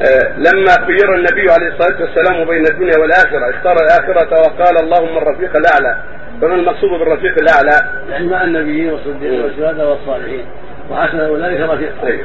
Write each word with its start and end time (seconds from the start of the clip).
آه، 0.00 0.38
لما 0.38 0.86
خير 0.86 1.14
النبي 1.14 1.50
عليه 1.50 1.68
الصلاة 1.68 2.00
والسلام 2.00 2.44
بين 2.44 2.64
الدنيا 2.66 2.98
والآخرة 2.98 3.50
اختار 3.50 3.76
الآخرة 3.76 4.40
وقال 4.40 4.78
اللهم 4.82 5.18
الرفيق 5.18 5.56
الأعلى. 5.56 5.96
فما 6.40 6.54
المقصود 6.54 6.90
بالرفيق 6.90 7.34
الأعلى؟ 7.38 7.90
يعني 8.10 8.26
مع 8.26 8.44
النبيين 8.44 8.92
والصديقين 8.92 9.40
والشهداء 9.40 9.88
والصالحين. 9.90 10.46
وحسن 10.90 11.20
أولئك 11.20 11.60
رفيقا 11.60 12.18